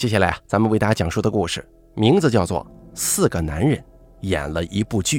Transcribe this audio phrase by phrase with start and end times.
[0.00, 1.62] 接下来啊，咱们为大家讲述的故事
[1.92, 3.78] 名字叫做《四个男人
[4.20, 5.18] 演了一部剧》。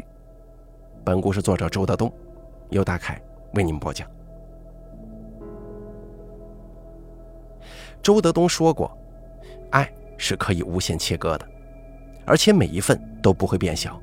[1.05, 2.11] 本故事作者周德东，
[2.71, 3.21] 由大凯
[3.53, 4.09] 为您播讲。
[8.01, 8.97] 周德东说过，
[9.69, 11.47] 爱是可以无限切割的，
[12.25, 14.01] 而且每一份都不会变小。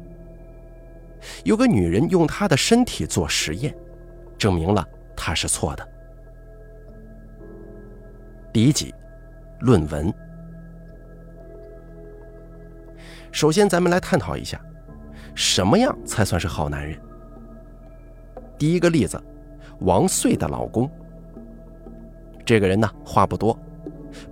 [1.42, 3.74] 有个女人用她的身体做实验，
[4.38, 4.86] 证明了
[5.16, 5.88] 她是错的。
[8.52, 8.94] 第一集，
[9.58, 10.14] 论文。
[13.30, 14.60] 首先，咱们来探讨一下，
[15.34, 16.98] 什么样才算是好男人？
[18.58, 19.22] 第一个例子，
[19.80, 20.90] 王穗的老公。
[22.44, 23.56] 这个人呢，话不多，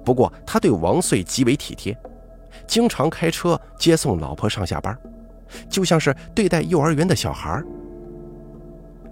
[0.05, 1.97] 不过他对王穗极为体贴，
[2.67, 4.99] 经常开车接送老婆上下班，
[5.69, 7.63] 就像是对待幼儿园的小孩。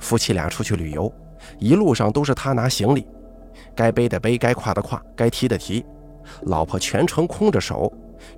[0.01, 1.13] 夫妻俩出去旅游，
[1.59, 3.07] 一路上都是他拿行李，
[3.77, 5.85] 该背的背，该挎的挎，该提的提，
[6.43, 7.93] 老婆全程空着手。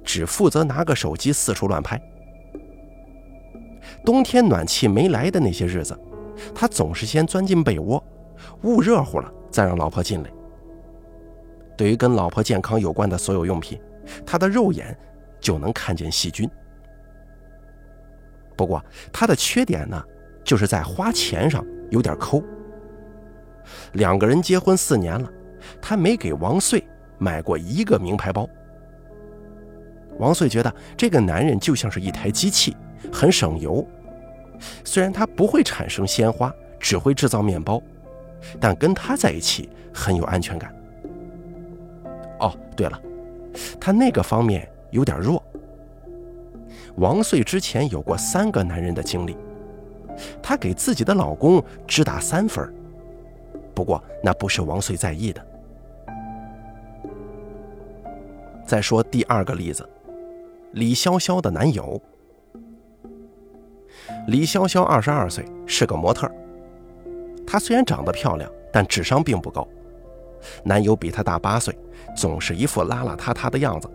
[0.05, 2.01] 只负责拿个手机四处乱拍。
[4.05, 5.99] 冬天暖气没来的那些日子，
[6.55, 8.03] 他总是先钻进被窝，
[8.63, 10.31] 捂热乎了再让老婆进来。
[11.77, 13.81] 对于跟老婆健康有关的所有用品，
[14.25, 14.97] 他的肉眼
[15.41, 16.49] 就能看见细菌。
[18.57, 20.03] 不过他的缺点呢，
[20.43, 22.43] 就是在花钱上有点抠。
[23.93, 25.31] 两个人结婚四年了，
[25.83, 26.83] 他没给王穗
[27.19, 28.49] 买过一个名牌包。
[30.19, 32.77] 王穗觉得这个男人就像是一台机器，
[33.13, 33.87] 很省油。
[34.85, 36.51] 虽然他不会产生鲜花，
[36.81, 37.83] 只会制造面包，
[38.59, 40.75] 但跟他在一起很有安全感。
[42.41, 43.01] 哦，对了，
[43.79, 45.43] 他那个方面有点弱。
[46.97, 49.37] 王穗之前有过三个男人的经历，
[50.43, 52.73] 她给自己的老公只打三分，
[53.75, 55.47] 不过那不是王穗在意的。
[58.65, 59.87] 再说第二个例子。
[60.77, 61.99] 李潇潇的男友。
[64.27, 66.31] 李潇潇二十二岁，是个模特。
[67.47, 69.67] 她虽然长得漂亮，但智商并不高。
[70.63, 71.75] 男友比她大八岁，
[72.15, 73.89] 总是一副邋邋遢遢的样子，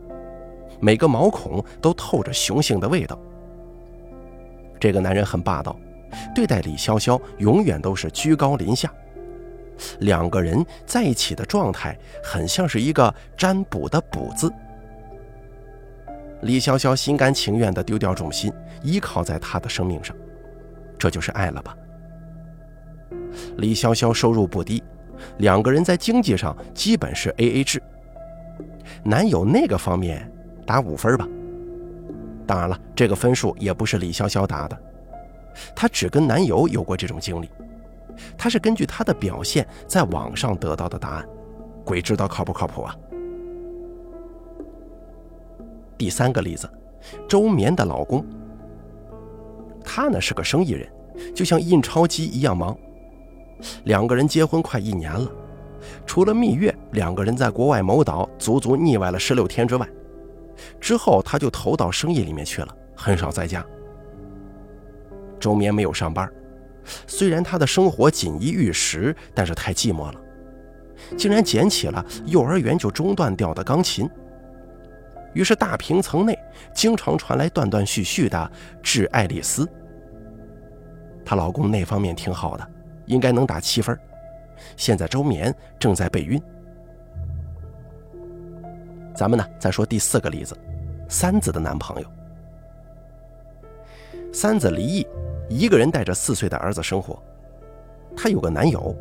[0.79, 3.19] 每个毛孔都透着雄性的味道。
[4.79, 5.79] 这个男人很霸道，
[6.33, 8.91] 对待李潇潇永远都是居高临下。
[9.99, 14.51] 两个人在一起的状态，很像是一个占卜的“卜”字。
[16.41, 20.15] 李潇潇心甘情愿地丢掉重心，依靠在他的生命上，
[20.97, 21.75] 这就是爱了吧？
[23.57, 24.83] 李潇潇收入不低，
[25.37, 27.81] 两个人在经济上基本是 A A 制。
[29.03, 30.29] 男友那个方面
[30.65, 31.27] 打五分吧。
[32.47, 34.77] 当然了，这个分数也不是李潇潇打的，
[35.75, 37.49] 她只跟男友有过这种经历，
[38.37, 41.25] 她是根据他的表现在网上得到的答案，
[41.85, 42.95] 鬼知道靠不靠谱啊？
[46.01, 46.67] 第三个例子，
[47.29, 48.25] 周绵的老公，
[49.85, 50.91] 他呢是个生意人，
[51.35, 52.75] 就像印钞机一样忙。
[53.83, 55.31] 两个人结婚快一年了，
[56.07, 59.87] 除了蜜月，两个人在国外某岛足足腻歪了十六天之外，
[60.79, 63.63] 之后他就投到生意里面去了，很少在家。
[65.39, 66.27] 周绵没有上班，
[67.05, 70.15] 虽然他的生活锦衣玉食，但是太寂寞了，
[71.15, 74.09] 竟然捡起了幼儿园就中断掉的钢琴。
[75.33, 76.37] 于是大平层内
[76.73, 78.37] 经常传来断断续续的
[78.81, 79.65] 《致爱丽丝》。
[81.25, 82.67] 她老公那方面挺好的，
[83.05, 83.97] 应该能打七分。
[84.75, 86.41] 现在周眠正在备孕。
[89.15, 90.57] 咱们呢再说第四个例子，
[91.07, 92.11] 三子的男朋友。
[94.33, 95.07] 三子离异，
[95.49, 97.21] 一个人带着四岁的儿子生活。
[98.15, 98.95] 她有个男友，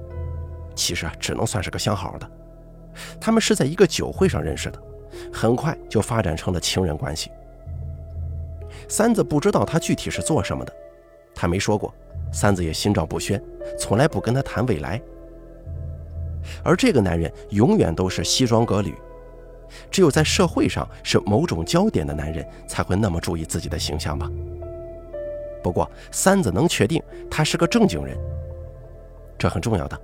[0.74, 2.30] 其实啊只能算是个相好的。
[3.20, 4.82] 他们是在一个酒会上认识的。
[5.32, 7.30] 很快就发展成了情人关系。
[8.88, 10.72] 三子不知道他具体是做什么的，
[11.34, 11.92] 他没说过。
[12.32, 13.42] 三子也心照不宣，
[13.76, 15.00] 从来不跟他谈未来。
[16.62, 18.94] 而这个男人永远都是西装革履，
[19.90, 24.30] 只有在社会上是某种焦点的男人才会那么注意自己的形象吧。
[25.62, 28.16] 不过三子能确定他是个正经人，
[29.36, 30.00] 这很重要的，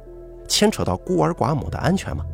[0.48, 2.26] 牵扯到孤儿寡母的安全吗？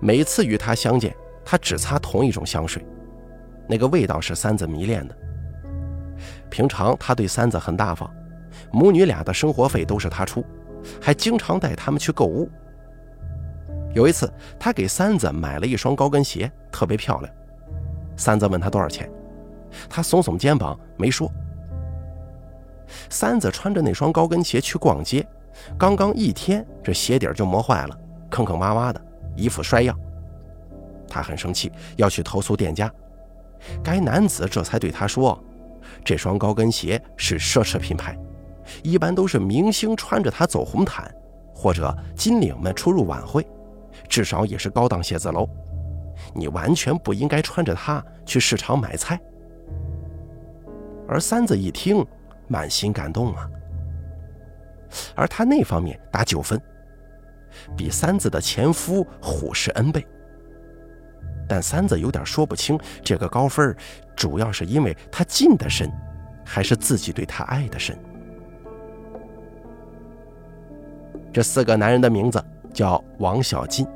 [0.00, 1.14] 每次与他相见，
[1.44, 2.84] 他只擦同一种香水，
[3.68, 5.16] 那个味道是三子迷恋的。
[6.50, 8.10] 平常他对三子很大方，
[8.72, 10.44] 母女俩的生活费都是他出，
[11.00, 12.48] 还经常带他们去购物。
[13.94, 17.32] 有一次，他给三子买了一双高跟鞋，特别漂亮。
[18.16, 19.10] 三子问他多少钱，
[19.88, 21.30] 他耸耸肩膀没说。
[23.10, 25.26] 三子穿着那双高跟鞋去逛街，
[25.78, 27.98] 刚刚一天，这鞋底就磨坏了，
[28.30, 29.00] 坑坑洼洼的。
[29.36, 29.98] 一副衰样，
[31.08, 32.90] 他很生气，要去投诉店家。
[33.82, 35.42] 该男子这才对他说
[36.04, 38.18] ：“这双高跟鞋是奢侈品牌，
[38.82, 41.12] 一般都是明星穿着它走红毯，
[41.54, 43.46] 或者金领们出入晚会，
[44.08, 45.48] 至少也是高档写字楼。
[46.34, 49.20] 你完全不应该穿着它去市场买菜。”
[51.08, 52.04] 而三子一听，
[52.48, 53.48] 满心感动啊。
[55.14, 56.60] 而他那方面打九分，
[57.76, 60.06] 比三子的前夫虎视 N 倍。
[61.48, 63.76] 但三子有点说不清，这个高分
[64.16, 65.90] 主要是因为他进的深，
[66.44, 67.96] 还是自己对他爱的深。
[71.32, 72.42] 这四个男人的名字
[72.72, 73.86] 叫王小进。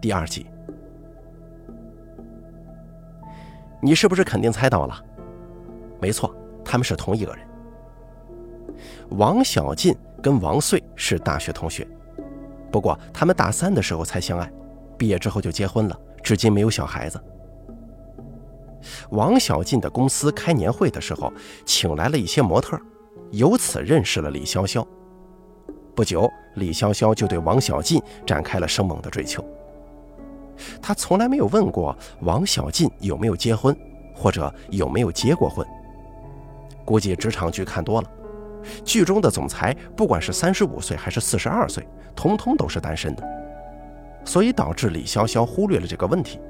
[0.00, 0.46] 第二集，
[3.80, 5.04] 你是不是肯定猜到了？
[6.00, 6.34] 没错，
[6.64, 7.49] 他们是同一个人。
[9.10, 11.86] 王小进跟王穗是大学同学。
[12.70, 14.50] 不过，他们大三的时候才相爱，
[14.96, 17.20] 毕业之后就结婚了，至今没有小孩子。
[19.10, 21.32] 王小进的公司开年会的时候，
[21.66, 22.80] 请来了一些模特，
[23.32, 24.86] 由此认识了李潇潇。
[25.94, 29.44] 不久，李潇潇就对王小进展开了生猛的追求。
[30.80, 33.76] 他从来没有问过王小进有没有结婚，
[34.14, 35.66] 或者有没有结过婚。
[36.84, 38.08] 估计职场剧看多了。
[38.84, 43.24] 剧中的总裁，不管是三十五岁还是四十二岁，通通都是单身的，
[44.24, 46.40] 所以导致李潇潇忽略了这个问题。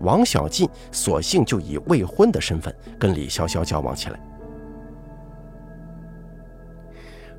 [0.00, 4.18] 王小进索性就以未婚的身份跟李潇潇交往起来。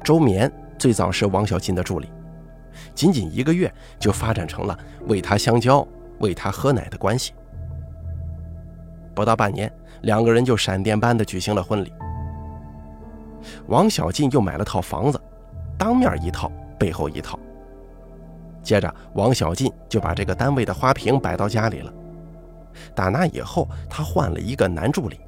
[0.03, 2.09] 周眠最早是王小进的助理，
[2.95, 4.77] 仅仅一个月就发展成了
[5.07, 5.85] 为他相交、
[6.19, 7.33] 为他喝奶的关系。
[9.13, 9.69] 不到半年，
[10.03, 11.92] 两个人就闪电般的举行了婚礼。
[13.68, 15.19] 王小进又买了套房子，
[15.77, 17.38] 当面一套，背后一套。
[18.62, 21.94] 接着，王小进就把这个单位的花瓶摆到家里了。
[22.94, 25.19] 打那以后，他换了一个男助理。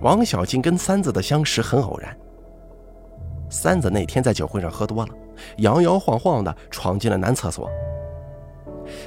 [0.00, 2.16] 王小进跟三子的相识很偶然。
[3.48, 5.14] 三子那天在酒会上喝多了，
[5.58, 7.70] 摇摇晃晃地闯进了男厕所。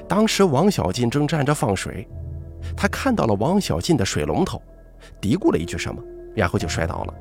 [0.07, 2.07] 当时王小进正站着放水，
[2.75, 4.61] 他看到了王小进的水龙头。
[5.21, 6.01] 嘀咕了一句什么，
[6.35, 7.13] 然后就摔倒了。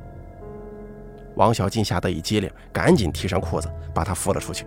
[1.34, 4.66] 王小静吓得一激灵，赶紧提上裤子把他扶了出去。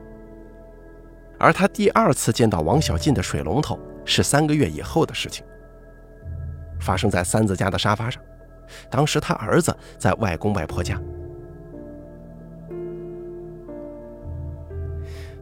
[1.39, 5.45] 而他第二次见到王小静的水龙头是三个月以后的事情，
[6.79, 8.21] 发生在三子家的沙发上。
[8.89, 11.01] 当时他儿子在外公外婆家。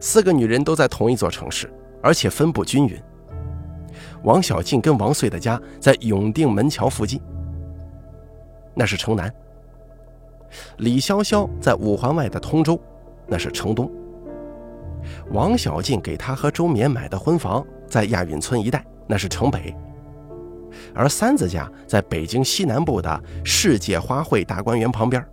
[0.00, 1.70] 四个女人都在同一座城市，
[2.02, 2.96] 而且分布均匀。
[4.22, 7.20] 王小静跟王穗的家在永定门桥附近。
[8.78, 9.32] 那是城南。
[10.76, 12.80] 李潇潇在五环外的通州，
[13.26, 13.90] 那是城东。
[15.32, 19.74] 王小静给他和周绵买的婚房在亚运村一带，那是城北。
[20.94, 25.24] 而三子家在北京西南部的世界花卉大观园旁边，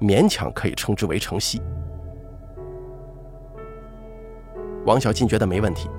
[0.00, 1.60] 勉强可以称之为城西。
[4.86, 5.90] 王小静觉得没问题，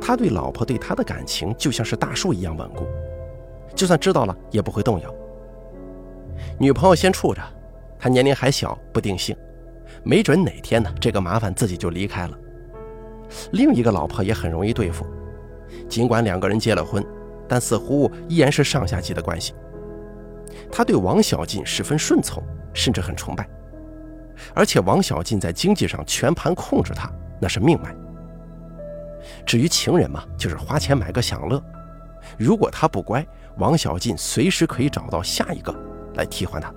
[0.00, 2.86] 他对老婆对他的感情就像是大树一样稳固，
[3.74, 5.14] 就算知道了也不会动摇。
[6.58, 7.40] 女朋友先处着，
[7.98, 9.36] 他年龄还小，不定性，
[10.02, 12.38] 没准哪天呢，这个麻烦自己就离开了。
[13.52, 15.06] 另一个老婆也很容易对付，
[15.88, 17.04] 尽管两个人结了婚，
[17.48, 19.54] 但似乎依然是上下级的关系。
[20.70, 22.42] 他对王小进十分顺从，
[22.74, 23.48] 甚至很崇拜，
[24.54, 27.94] 而且王小进在经济上全盘控制他，那是命脉。
[29.46, 31.62] 至于情人嘛，就是花钱买个享乐。
[32.38, 35.74] 如果他不乖，王小进随时可以找到下一个。
[36.14, 36.72] 来替换他，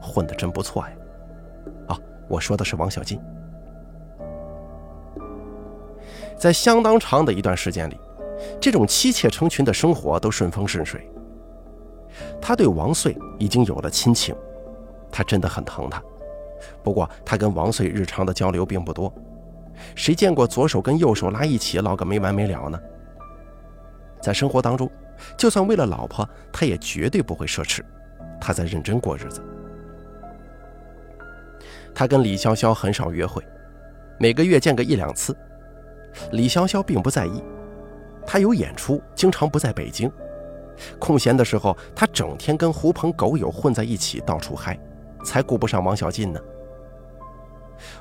[0.00, 0.90] 混得真不错呀！
[1.88, 1.98] 啊，
[2.28, 3.20] 我说的是王小金。
[6.36, 7.98] 在相当长的一段时间里，
[8.60, 11.10] 这种妻妾成群的生活都顺风顺水。
[12.40, 14.34] 他对王穗已经有了亲情，
[15.10, 16.02] 他真的很疼她。
[16.82, 19.12] 不过他跟王穗日常的交流并不多，
[19.94, 22.80] 谁见过左手跟右手拉一起唠个没完没了呢？
[24.20, 24.88] 在生活当中。
[25.36, 27.80] 就算为了老婆，他也绝对不会奢侈，
[28.40, 29.42] 他在认真过日子。
[31.94, 33.42] 他跟李潇潇很少约会，
[34.18, 35.36] 每个月见个一两次。
[36.32, 37.42] 李潇潇并不在意，
[38.26, 40.10] 他有演出，经常不在北京。
[40.98, 44.78] 空闲的时候，他整天跟狐朋狗友混在一起，到处嗨，
[45.24, 46.40] 才顾不上王小进呢。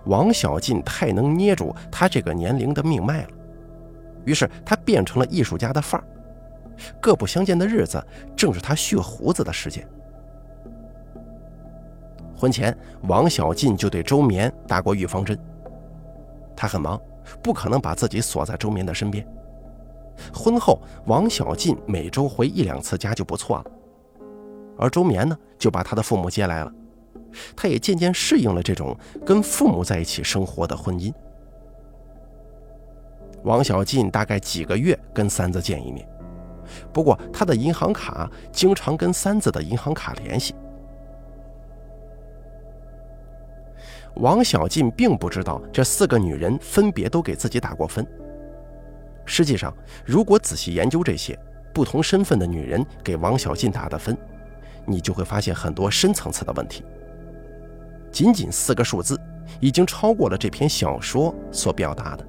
[0.06, 3.30] 王小进太能捏住他这个年龄的命脉了，
[4.26, 6.08] 于是他变成了艺术家的范儿。
[7.00, 8.04] 各不相见的日子，
[8.36, 9.88] 正是他蓄胡子的时间。
[12.36, 15.38] 婚前王小进就对周绵打过预防针。
[16.56, 17.00] 他很忙，
[17.42, 19.28] 不可能把自己锁在周绵的身边。
[20.34, 23.66] 婚后，王小进每周回一两次家就不错了，
[24.78, 26.72] 而周绵呢，就把他的父母接来了。
[27.56, 31.14] 他也渐渐适应了这种跟父母在一起生活的婚姻。
[33.44, 36.08] 王小进大概几个月跟三子见一面，
[36.92, 40.56] 不过他的银行卡经常跟三子的银行卡联系。
[44.16, 48.06] 王小进并不知道这四个女人分别都给自己打过分。
[49.26, 49.72] 实际上，
[50.06, 51.38] 如果仔细研究这些
[51.74, 54.18] 不同身份的女人给王小进打的分，
[54.86, 56.84] 你就会发现很多深层次的问题。
[58.12, 59.20] 仅仅四个数字，
[59.60, 62.26] 已经超过了这篇小说所表达的。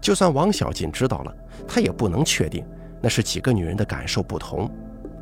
[0.00, 1.34] 就算王小进知道了，
[1.66, 2.64] 他也不能确定
[3.00, 4.70] 那是几个女人的感受不同，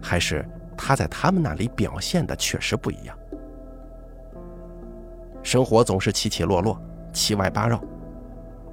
[0.01, 0.45] 还是
[0.77, 3.19] 她在他们那里表现的确实不一样。
[5.43, 6.81] 生活总是起起落落，
[7.13, 7.81] 七歪八绕。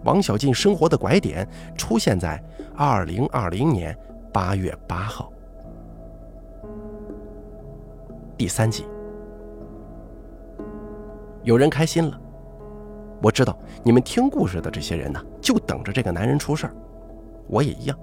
[0.03, 2.41] 王小静生活的拐点出现在
[2.75, 3.95] 二零二零年
[4.31, 5.31] 八月八号，
[8.37, 8.85] 第三集。
[11.43, 12.19] 有人开心了，
[13.21, 16.73] 我知道你们听故事的这些人呢，就等着这个男人出事儿。
[17.47, 17.99] 我也一样。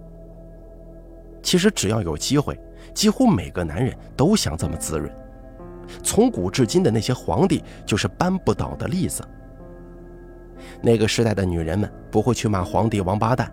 [1.43, 2.59] 其实只要有机会，
[2.95, 5.11] 几乎每个男人都想这么滋润。
[6.03, 9.23] 从古至今的那些皇帝就是扳不倒的例子。
[10.83, 13.51] 那个时代的女人们不会去骂皇帝王八蛋，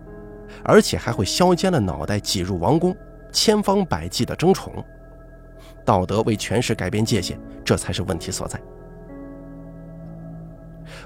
[0.62, 2.94] 而且还会削尖了脑袋挤入王宫，
[3.32, 4.84] 千方百计的争宠。
[5.84, 8.60] 道德为权势改变界限，这才是问题所在。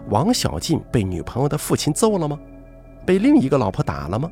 [0.08, 2.38] 王小进被女朋友的父亲揍了吗？
[3.06, 4.30] 被另一个老婆打了吗？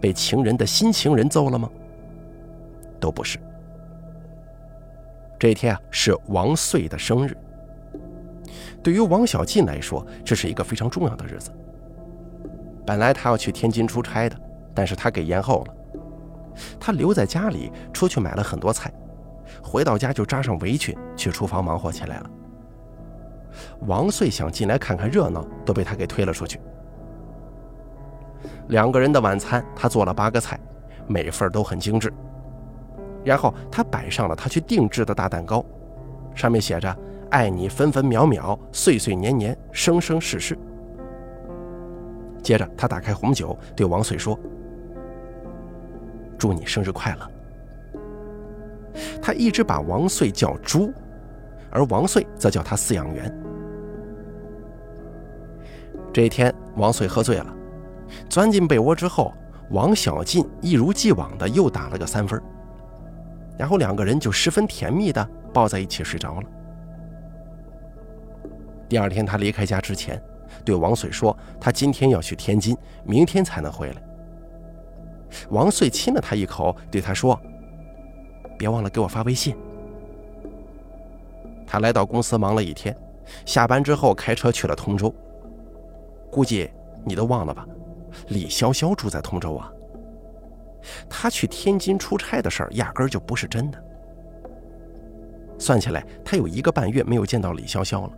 [0.00, 1.70] 被情人的新情人揍了吗？
[2.98, 3.38] 都不是。
[5.38, 7.36] 这一天啊，是王穗的生日。
[8.82, 11.50] 对于王小进来说，这是一个非常重要的日子。
[12.86, 14.36] 本来他要去天津出差的，
[14.74, 15.74] 但是他给延后了。
[16.80, 18.90] 他留在家里，出去买了很多菜，
[19.62, 22.30] 回到家就扎上围裙，去厨房忙活起来了。
[23.86, 26.58] 王穗想进来看看热闹，都被他给推了出去。
[28.68, 30.58] 两个人的晚餐，他做了八个菜，
[31.06, 32.12] 每份都很精致。
[33.24, 35.64] 然后他摆上了他去定制的大蛋糕，
[36.34, 36.96] 上面写着
[37.30, 40.56] “爱你分分秒秒，岁岁年年，生生世世”。
[42.42, 44.38] 接着他打开红酒，对王穗说
[46.38, 47.30] ：“祝你生日快乐。”
[49.20, 50.92] 他一直把王穗叫猪，
[51.70, 53.32] 而王穗则叫他饲养员。
[56.12, 57.54] 这一天，王穗喝醉了，
[58.28, 59.32] 钻进被窝之后，
[59.70, 62.40] 王小进一如既往的又打了个三分，
[63.58, 66.48] 然后两个人就十分甜蜜的抱在一起睡着了。
[68.88, 70.22] 第二天，他离开家之前，
[70.64, 74.02] 对王穗说：“他今天要去天津，明天才能回来。”
[75.50, 77.38] 王穗亲了他一口，对他说
[78.56, 79.56] ：“别忘了给我发微信。”
[81.66, 82.96] 他来到公司忙了一天，
[83.44, 85.12] 下班之后开车去了通州。
[86.30, 86.70] 估计
[87.04, 87.66] 你都忘了吧？
[88.28, 89.70] 李潇潇住在通州啊。
[91.08, 93.82] 他去天津出差的事儿压根儿就不是真的。
[95.58, 98.12] 算起来，他有一个半月没有见到李潇潇了。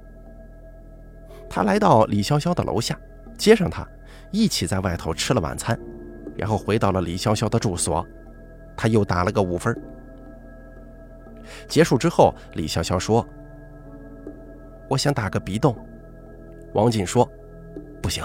[1.48, 2.98] 他来到李潇潇的楼下，
[3.38, 3.86] 接上他，
[4.30, 5.78] 一起在外头吃了晚餐，
[6.36, 8.06] 然后回到了李潇潇的住所。
[8.76, 9.74] 他又打了个五分。
[11.66, 13.26] 结束之后，李潇潇说
[14.90, 15.74] ：“我想打个鼻洞。”
[16.74, 17.28] 王锦说。
[18.00, 18.24] 不行，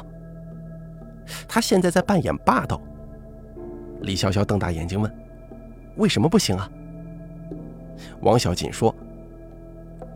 [1.48, 2.82] 他现在在扮演霸道。
[4.02, 5.12] 李潇潇瞪大眼睛问
[5.98, 6.70] ：“为什么不行啊？”
[8.22, 8.94] 王小锦说：“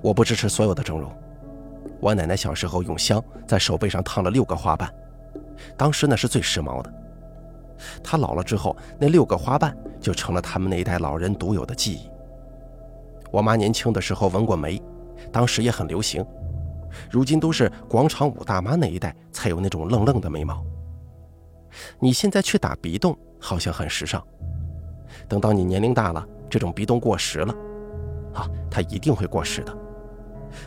[0.02, 1.12] 我不支持所有的整容。
[2.00, 4.94] 我奶奶小时候用香在手背上烫了六个花瓣，
[5.78, 6.94] 当时那是最时髦的。
[8.04, 12.10] 她老了之后，那六个花瓣就成了他们那一代老人独有的记忆。
[13.32, 14.82] 我妈年轻的时候纹过眉，
[15.32, 16.26] 当时也很流行。”
[17.12, 20.66] 如今都是广场舞大妈那一代才有那种愣愣的眉毛。
[22.00, 24.26] 你现在去打鼻洞，好像很时尚。
[25.28, 27.54] 等到你年龄大了，这种鼻洞过时了，
[28.34, 29.78] 啊，它一定会过时的。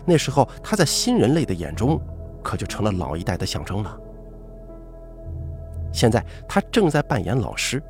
[0.04, 2.00] 那时候，它在新人类的眼中，
[2.42, 4.00] 可就成了老一代的象征了。
[5.92, 7.82] 现在，他正在扮演老师。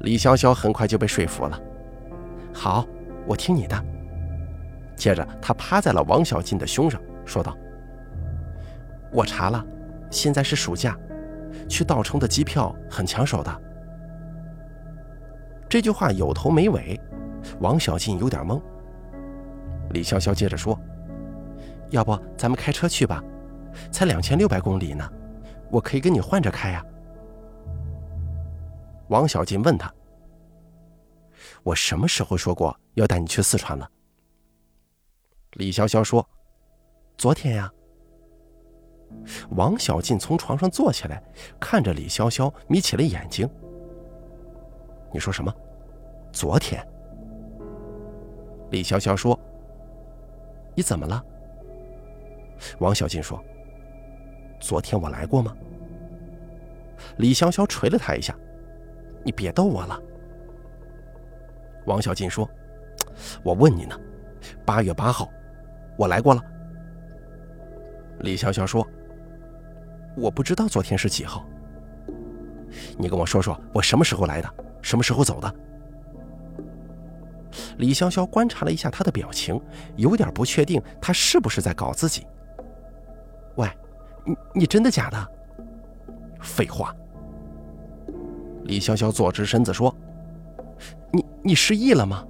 [0.00, 1.60] 李潇潇很快就被说服了。
[2.52, 2.86] 好，
[3.26, 3.84] 我听你的。
[4.94, 7.56] 接着，他趴在了王小进的胸上，说道
[9.10, 9.64] ：“我查了，
[10.10, 10.96] 现在是暑假，
[11.70, 13.62] 去稻城的机票很抢手的。”
[15.70, 17.00] 这句话有头没尾，
[17.60, 18.60] 王小进有点懵。
[19.90, 20.78] 李潇潇接着说
[21.90, 23.22] ：“要不咱们开车去吧，
[23.92, 25.08] 才两千六百公里呢，
[25.70, 26.84] 我可以跟你换着开呀。”
[29.08, 29.92] 王小进问他
[31.62, 33.88] ：“我什么时候说过要带你去四川了？”
[35.54, 36.28] 李潇潇说
[37.16, 37.72] ：“昨天呀。”
[39.50, 41.22] 王小进从床上坐起来，
[41.58, 43.48] 看着李潇潇，眯起了眼睛。
[45.12, 45.54] “你说什么？
[46.32, 46.86] 昨天？”
[48.70, 49.38] 李潇潇说
[50.74, 51.24] ：“你怎么了？”
[52.78, 53.42] 王小进说
[54.60, 55.56] ：“昨天我来过吗？”
[57.18, 58.34] 李潇潇捶了他一下
[59.24, 60.00] ：“你别逗我了。”
[61.86, 62.48] 王小进说
[63.42, 63.98] ：“我问你呢，
[64.64, 65.28] 八月八号，
[65.96, 66.42] 我来过了。”
[68.20, 68.86] 李潇潇说
[70.20, 71.44] ：“我不知道昨天是几号。
[72.98, 75.54] 你跟我说说，我什么时候来的，什么时候走的？”
[77.78, 79.60] 李潇潇观察了一下他的表情，
[79.96, 82.26] 有点不确定他是不是在搞自己。
[83.56, 83.68] 喂，
[84.24, 85.28] 你你真的假的？
[86.40, 86.94] 废话。
[88.64, 89.92] 李潇潇坐直身子说
[91.10, 92.24] ：“你你失忆了吗？”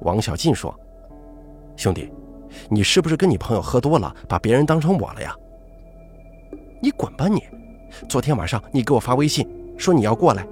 [0.00, 0.74] 王小进说
[1.76, 2.10] ：“兄弟，
[2.70, 5.36] 你是不是跟你朋友喝多了，把别人当成我了呀？”
[6.84, 7.42] 你滚吧你！
[8.10, 9.48] 昨天晚上你给我发微信
[9.78, 10.46] 说你要过来，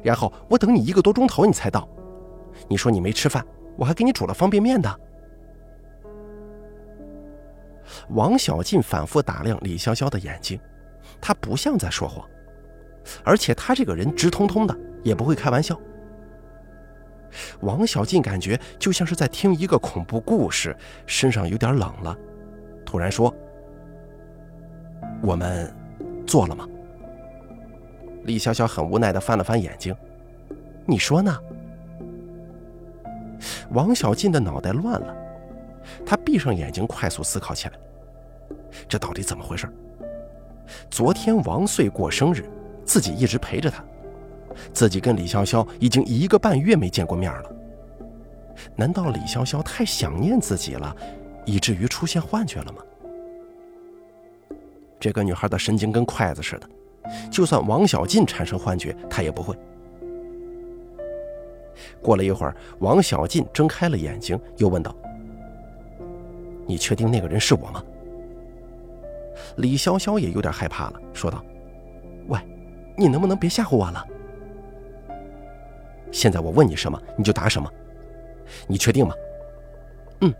[0.00, 1.88] 然后我等你一个多钟头你才到。
[2.68, 3.44] 你说你没吃饭，
[3.76, 5.00] 我还给你煮了方便面的。
[8.10, 10.60] 王小进反复打量李潇潇的眼睛，
[11.20, 12.24] 他不像在说谎，
[13.24, 15.76] 而且他这个人直通通的，也不会开玩笑。
[17.62, 22.16] 王小进感觉就像是在听一个恐怖故事，身上有点冷了，
[22.86, 23.34] 突然说
[25.22, 25.72] ：“我们
[26.26, 26.68] 做了吗？”
[28.24, 29.94] 李潇潇很无奈的翻了翻眼睛
[30.86, 31.36] ：“你说呢？”
[33.70, 35.16] 王小进的脑袋乱了，
[36.04, 37.74] 他闭上眼睛，快速思考起来。
[38.86, 39.66] 这到底怎么回事？
[40.90, 42.44] 昨天王穗过生日，
[42.84, 43.82] 自己一直陪着他，
[44.72, 47.50] 自己跟李潇潇已经一个半月没见过面了。
[48.76, 50.94] 难道李潇潇太想念自己了，
[51.44, 52.82] 以至于出现幻觉了吗？
[55.02, 56.70] 这个女孩的神经跟筷子似的，
[57.28, 59.52] 就算王小进产生幻觉，她也不会。
[62.00, 64.94] 过了一会儿，王小进睁开了眼睛，又问道
[66.68, 67.82] ：“你确定那个人是我吗？”
[69.58, 71.44] 李潇潇也有点害怕了，说道
[72.30, 72.38] ：“喂，
[72.96, 74.06] 你能不能别吓唬我了？
[76.12, 77.68] 现在我问你什么，你就答什么。
[78.68, 79.12] 你确定吗
[80.22, 80.32] ？”“嗯。”“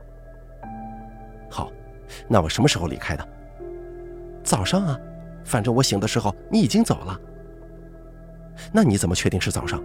[1.51, 1.69] 好，
[2.29, 3.29] 那我什么时候离开的
[4.43, 4.99] ？”“早上啊，
[5.45, 7.21] 反正我醒的时候你已经走了。
[8.73, 9.83] ”“那你怎么确定是早上？”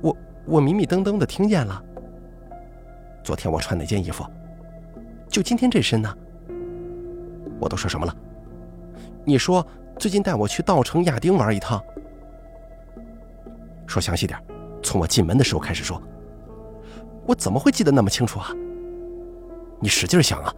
[0.00, 1.82] 我我迷迷瞪瞪的听见了。
[3.22, 4.24] 昨天我穿哪件衣服？
[5.28, 6.14] 就今天这身呢？
[7.60, 8.16] 我都说什么了？
[9.24, 9.66] 你说
[9.98, 11.82] 最近带我去稻城亚丁玩一趟。
[13.86, 14.38] 说详细点，
[14.82, 16.00] 从我进门的时候开始说。
[17.26, 18.48] 我怎么会记得那么清楚啊？
[19.80, 20.54] 你使劲想啊。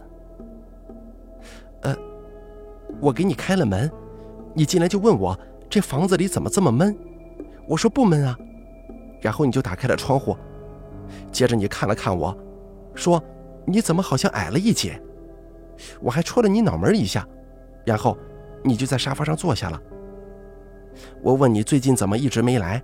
[3.01, 3.91] 我给你开了门，
[4.53, 5.37] 你进来就问我
[5.69, 6.95] 这房子里怎么这么闷？
[7.67, 8.37] 我说不闷啊。
[9.19, 10.37] 然后你就打开了窗户，
[11.31, 12.35] 接着你看了看我，
[12.95, 13.23] 说
[13.65, 15.01] ：“你怎么好像矮了一截？”
[15.99, 17.27] 我还戳了你脑门一下，
[17.85, 18.17] 然后
[18.63, 19.81] 你就在沙发上坐下了。
[21.21, 22.81] 我问你最近怎么一直没来，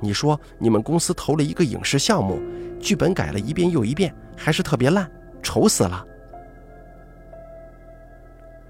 [0.00, 2.40] 你说你们公司投了一个影视项目，
[2.80, 5.10] 剧本改了一遍又一遍，还是特别烂，
[5.42, 6.04] 愁死了。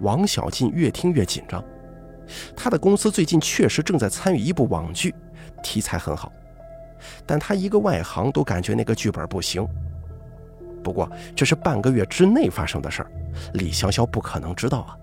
[0.00, 1.62] 王小进越听越紧张，
[2.56, 5.14] 他的公司最近确实正在参与一部网剧，
[5.62, 6.32] 题材很好。
[7.24, 9.66] 但他一个外行都感觉那个剧本不行。
[10.82, 13.10] 不过这是半个月之内发生的事儿，
[13.54, 14.96] 李潇潇不可能知道啊。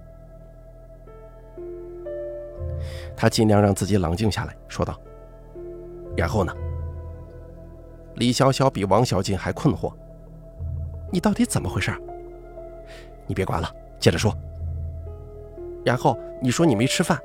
[3.16, 5.00] 他尽量让自己冷静下来，说道
[6.18, 6.54] ：“然后呢？”
[8.16, 9.94] 李潇潇比王小进还困惑
[11.12, 11.94] ：“你到底怎么回事？
[13.28, 14.36] 你别管了，接着说。”
[15.86, 17.18] 然后你说你没吃饭，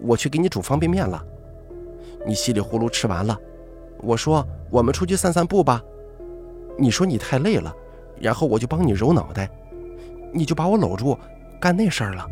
[0.00, 1.22] 我去给你煮方便面了，
[2.26, 3.38] 你稀里糊涂吃完了。
[3.98, 5.82] 我说：“我们出去散散步吧。”
[6.78, 7.74] 你说你太累了，
[8.18, 9.50] 然后我就帮你揉脑袋，
[10.32, 11.18] 你就把我搂住，
[11.60, 12.26] 干那事儿了。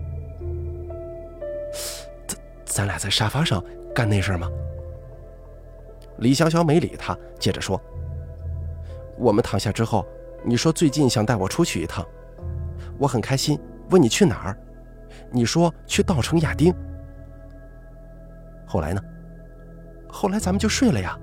[2.27, 3.63] 咱咱俩在沙发上
[3.95, 4.51] 干那事儿吗？
[6.21, 7.79] 李潇潇没理他，接着说
[9.19, 10.07] ：“我们躺下之后，
[10.43, 12.03] 你说最近想带我出去一趟，
[12.99, 14.59] 我很开心，问你去哪儿，
[15.31, 16.75] 你说去稻城亚丁。
[18.67, 19.03] 后来呢？
[20.09, 21.19] 后来咱们就睡了呀。”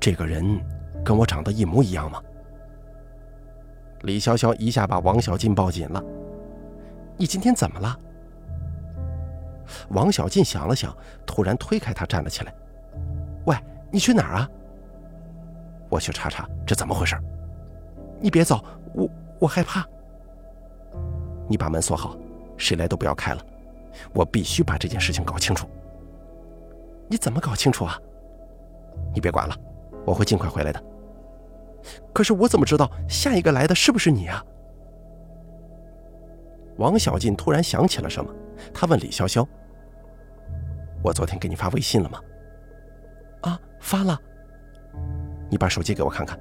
[0.00, 0.60] 这个人
[1.04, 2.20] 跟我长得一模一样吗？
[4.02, 6.02] 李潇潇一下把王小进抱紧了。
[7.16, 7.96] 你今天怎么了？
[9.90, 12.52] 王小进想了想，突然推开他站了起来。
[13.46, 13.56] 喂，
[13.92, 14.50] 你去哪儿啊？
[15.88, 17.16] 我去查查这怎么回事。
[18.20, 18.64] 你别走，
[18.94, 19.08] 我
[19.40, 19.86] 我害怕。
[21.52, 22.16] 你把门锁好，
[22.56, 23.46] 谁来都不要开了。
[24.14, 25.68] 我必须把这件事情搞清楚。
[27.10, 28.00] 你怎么搞清楚啊？
[29.12, 29.54] 你别管了，
[30.06, 30.82] 我会尽快回来的。
[32.10, 34.42] 可是我怎么知道下一个来的是不是你啊？
[36.78, 38.34] 王小进突然想起了什么，
[38.72, 39.46] 他问李潇潇
[41.04, 42.18] ：“我昨天给你发微信了吗
[43.44, 44.18] ？”“啊，发了。
[45.52, 46.40] ”“你把手机给我看看。”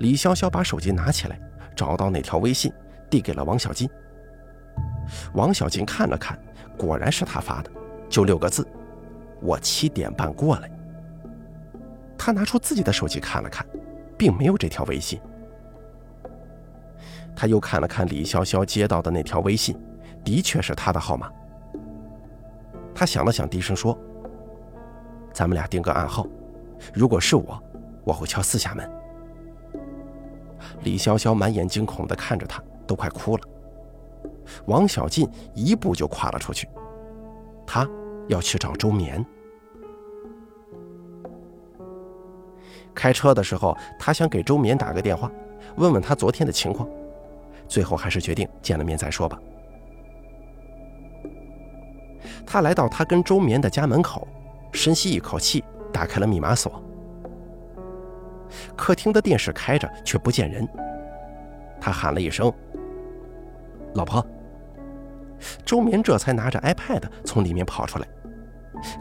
[0.00, 1.38] 李潇潇把手机拿起来，
[1.76, 2.72] 找到那条微信，
[3.08, 3.88] 递给了王小金。
[5.34, 6.38] 王小金看了看，
[6.76, 7.70] 果然是他发的，
[8.08, 8.66] 就六个字
[9.40, 10.70] ：“我七点半过来。”
[12.18, 13.64] 他拿出自己的手机看了看，
[14.18, 15.20] 并没有这条微信。
[17.36, 19.78] 他又看了看李潇潇接到的那条微信，
[20.24, 21.30] 的确是他的号码。
[22.94, 23.96] 他想了想，低声说
[25.32, 26.26] ：“咱们俩定个暗号，
[26.94, 27.62] 如果是我，
[28.04, 28.90] 我会敲四下门。”
[30.82, 33.42] 李潇潇满眼惊恐地看着他，都快哭了。
[34.66, 36.68] 王小进一步就跨了出去，
[37.66, 37.88] 他
[38.28, 39.24] 要去找周眠。
[42.94, 45.30] 开车的时候，他想给周眠打个电话，
[45.76, 46.88] 问问他昨天的情况。
[47.68, 49.38] 最后还是决定见了面再说吧。
[52.46, 54.26] 他来到他跟周眠的家门口，
[54.72, 56.80] 深吸一口气，打开了密码锁。
[58.76, 60.66] 客厅的电视开着，却不见人。
[61.80, 62.52] 他喊了一声
[63.94, 64.24] ：“老婆。”
[65.64, 68.08] 周眠这才拿着 iPad 从里面跑出来，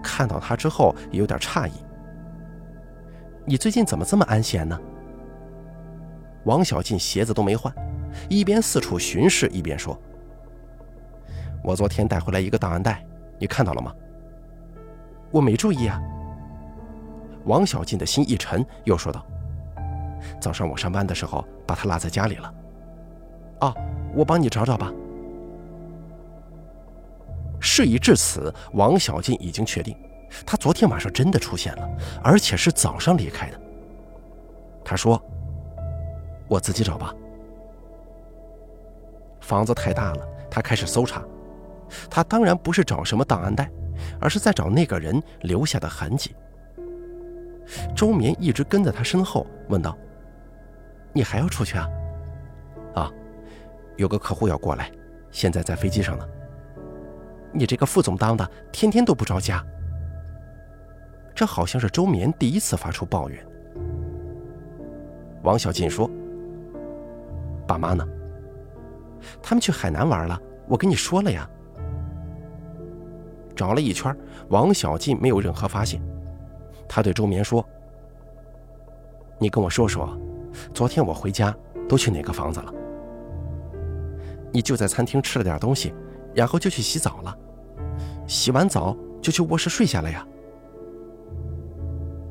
[0.04, 1.72] 看到他之后有点诧异
[3.46, 4.78] ：“你最近怎么这么安闲呢？”
[6.44, 7.74] 王小进鞋子都没换。
[8.30, 9.98] 一边四处巡视，一边说
[11.64, 13.06] ：“我昨天带回来一个档案袋，
[13.40, 13.94] 你看到了吗？”
[15.32, 16.02] 我没注意啊。
[17.46, 19.26] 王小进的心一沉，又说道
[20.40, 22.54] ：“早上我上班的时候把它落在家里了。”
[23.66, 23.76] 哦，
[24.14, 24.92] 我帮你找找吧。
[27.60, 29.98] 事已至此，王小进已经确定，
[30.46, 31.90] 他昨天晚上真的出现了，
[32.24, 33.60] 而且是早上离开的。
[34.84, 35.20] 他说
[36.48, 37.14] ：“我自己找吧。”
[39.42, 41.24] 房子太大了，他开始搜查。
[42.10, 43.70] 他当然不是找什么档案袋，
[44.20, 46.36] 而是在找那个人留下的痕迹。
[47.96, 49.98] 周眠一直跟在他身后，问道
[51.14, 51.88] ：“你还要出去？”“啊，
[53.98, 54.92] 有个客户要过来，
[55.32, 56.28] 现在在飞机上呢。
[57.54, 59.64] ”“你这个副总当的，天天都不着家。”
[61.36, 63.46] 这好像是周眠第一次发出抱怨。
[65.44, 66.10] 王小进说
[67.68, 68.08] ：“爸妈呢？”
[69.42, 71.50] 他们去海南玩了，我跟你说了呀。
[73.56, 74.16] 找了一圈，
[74.50, 76.02] 王小进没有任何发现。
[76.88, 77.68] 他对周眠说
[79.40, 80.18] ：“你跟我说说，
[80.74, 81.56] 昨天我回家
[81.88, 82.74] 都去哪个房子了？
[84.56, 85.94] 你就在餐厅吃了点东西，
[86.34, 87.38] 然后就去洗澡了。
[88.26, 90.26] 洗完澡就去卧室睡下了呀。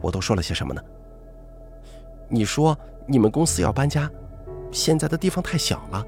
[0.01, 0.81] 我都说了些什么呢？
[2.27, 2.75] 你说
[3.07, 4.11] 你们公司要搬家，
[4.73, 6.03] 现在的地方太小了。”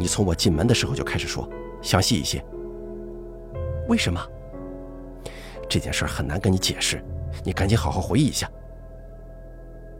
[0.00, 1.46] 你从我进门的时候就开始说，
[1.82, 2.42] 详细一些。
[3.86, 4.18] 为什么？
[5.68, 7.04] 这件事很难跟你解释，
[7.44, 8.50] 你赶紧好好回忆一下。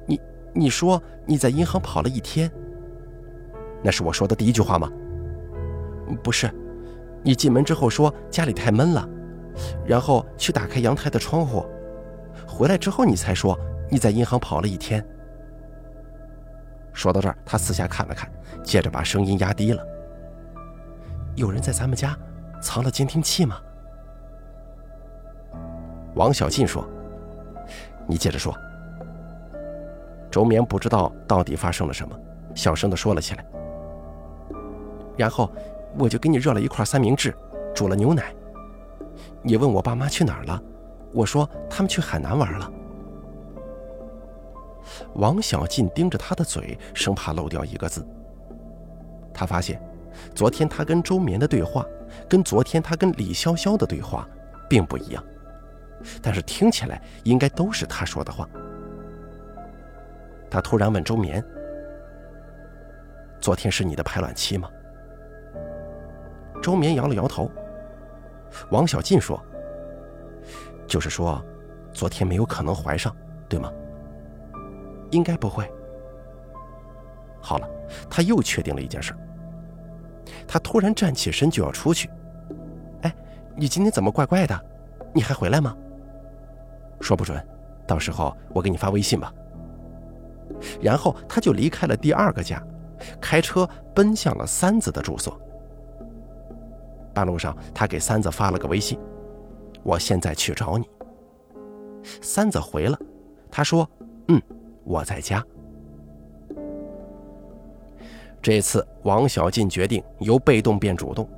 [0.07, 0.19] 你
[0.55, 2.51] 你说你在银行跑了一天，
[3.83, 4.91] 那是我说的第一句话吗？
[6.23, 6.51] 不是，
[7.23, 9.09] 你进门之后说家里太闷了，
[9.87, 11.65] 然后去打开阳台的窗户，
[12.47, 13.59] 回来之后你才说
[13.91, 15.05] 你在银行跑了一天。
[16.93, 18.31] 说到这儿，他四下看了看，
[18.63, 19.83] 接着把声音压低了。
[21.35, 22.15] 有人在咱们家
[22.61, 23.57] 藏了监听器吗？
[26.15, 26.87] 王小进说
[28.07, 28.55] ：“你接着说。”
[30.31, 32.15] 周眠不知道到底发生了什么，
[32.55, 33.45] 小声的说了起来。
[35.17, 35.51] 然后
[35.99, 37.35] 我就给你热了一块三明治，
[37.75, 38.35] 煮了牛奶。
[39.43, 40.63] 你问我爸妈去哪儿了，
[41.13, 42.73] 我说他们去海南玩了。
[45.15, 48.07] 王小进盯着他的嘴，生怕漏掉一个字。
[49.33, 49.81] 他发现，
[50.35, 51.85] 昨天他跟周眠的对话，
[52.29, 54.29] 跟昨天他跟李潇潇的对话，
[54.69, 55.23] 并不一样。
[56.21, 58.49] 但是听起来应该都是他说的话。
[60.51, 61.43] 他突然问周眠
[63.41, 64.69] ：“昨天是你的排卵期吗？”
[66.63, 67.51] 周绵摇了摇头。
[68.71, 69.43] 王小进说
[70.87, 71.45] ：“就是说，
[71.93, 73.15] 昨天没有可能怀上。”
[73.49, 73.71] 对吗？
[75.11, 75.71] 应该不会。
[77.39, 77.69] 好了，
[78.09, 79.15] 他又确定了一件事。
[80.49, 82.09] 他突然站起身就要出去。
[83.03, 83.15] 哎，
[83.55, 84.59] 你今天怎么怪怪的？
[85.13, 85.77] 你还回来吗？
[87.01, 87.47] 说不准，
[87.87, 89.31] 到时候我给你发微信吧。
[90.81, 92.63] 然后他就离开了第二个家，
[93.21, 95.39] 开车奔向了三子的住所。
[97.13, 98.99] 半路上，他给三子发了个微信
[99.83, 100.89] ：“我现在去找你。”
[102.21, 102.99] 三子回了，
[103.51, 103.89] 他说
[104.29, 104.43] ：“嗯，
[104.85, 105.45] 我在家。”
[108.43, 111.29] 这次王小进决定由被动变主动，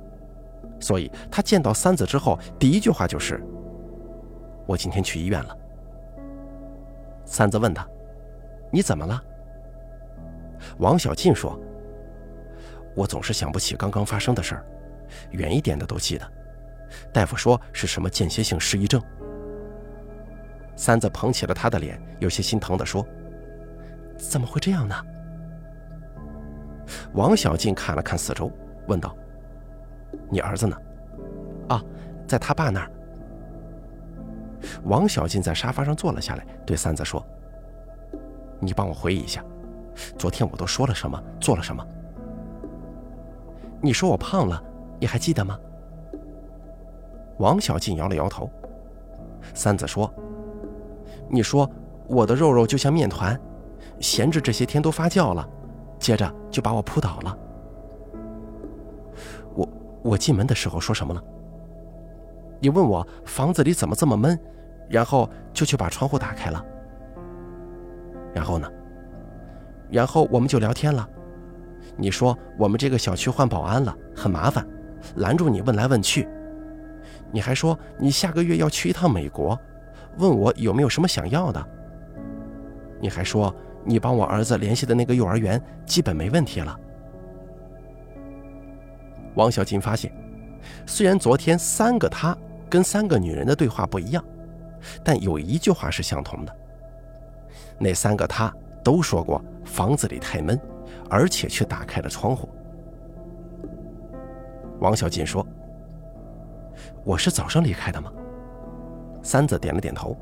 [0.79, 3.39] 所以他见到三子之后，第一句话就是
[4.65, 5.55] ：“我今天去医院了。”
[7.23, 7.87] 三子问他
[8.73, 9.21] ：“你怎么了？”
[10.79, 11.59] 王小进说
[12.95, 14.65] ：“我总是想不起刚刚发生的事儿，
[15.31, 16.31] 远一点的都记得。
[17.11, 19.01] 大夫说是什么间歇性失忆症。”
[20.75, 23.05] 三子捧起了他的脸，有些心疼地说
[24.17, 24.95] ：“怎么会这样呢？”
[27.13, 28.51] 王小进看了看四周，
[28.87, 29.15] 问道
[30.29, 30.77] ：“你儿子呢
[31.69, 31.83] ？”“啊，
[32.27, 32.91] 在他爸那儿。”
[34.83, 37.25] 王小进在沙发上坐了下来，对三子说
[38.59, 39.43] ：“你帮我回忆一下，
[40.17, 41.85] 昨天我都说了什么，做了什么？
[43.81, 44.61] 你说我胖了，
[44.99, 45.59] 你还记得吗？”
[47.39, 48.49] 王小进摇了摇头。
[49.53, 50.11] 三子说
[51.29, 51.69] ：“你说
[52.07, 53.39] 我的肉肉就像面团，
[53.99, 55.47] 闲置这些天都发酵了。”
[55.97, 57.37] 接着就把我扑倒了。
[59.55, 59.67] 我
[60.03, 61.23] 我进门的时候说什么了？
[62.59, 64.37] 你问我房子里怎么这么闷，
[64.89, 66.63] 然后就去把窗户打开了。
[68.33, 68.69] 然后呢？
[69.89, 71.07] 然后我们就聊天了。
[71.95, 74.67] 你说我们这个小区换保安了，很麻烦，
[75.15, 76.27] 拦住你问来问去。
[77.31, 79.59] 你还说你下个月要去一趟美国，
[80.17, 81.67] 问我有没有什么想要的。
[82.99, 83.53] 你还说。
[83.87, 86.75] 你帮我儿子联系的那个幼儿园基本没问题了。
[89.35, 90.11] 王小金发现，
[90.87, 92.35] 虽然昨天三个他
[92.67, 94.25] 跟三个女人的对话不一样，
[95.03, 96.55] 但有一句话是相同的。
[97.77, 98.51] 那三个他
[98.83, 100.59] 都说过房子里太闷，
[101.07, 102.49] 而且却打开了窗户。
[104.79, 105.45] 王小金说
[107.03, 108.11] ：“我是早上离开的吗？”
[109.23, 110.15] 三子点了点头。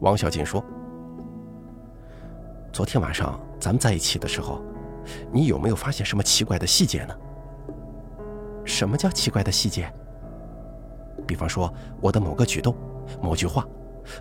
[0.00, 0.62] 王小金说。
[2.72, 4.62] 昨天晚上咱们在一起的时候，
[5.32, 7.14] 你有没有发现什么奇怪的细节呢？
[8.64, 9.92] 什么叫奇怪的细节？
[11.26, 12.74] 比方说我的某个举动、
[13.20, 13.66] 某句话，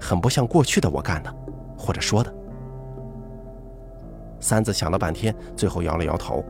[0.02, 1.34] 很不像过去的我干的，
[1.78, 2.34] 或者说的。
[4.40, 6.44] 三子想了半天，最后摇了摇头。